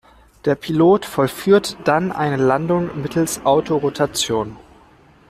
[0.45, 4.55] Der Pilot vollführt dann eine Landung mittels Autorotation.